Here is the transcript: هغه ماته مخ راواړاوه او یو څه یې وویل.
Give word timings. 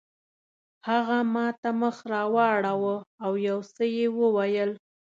هغه 0.89 1.17
ماته 1.33 1.69
مخ 1.81 1.97
راواړاوه 2.13 2.95
او 3.23 3.31
یو 3.47 3.59
څه 3.73 3.83
یې 3.95 4.05
وویل. 4.19 4.71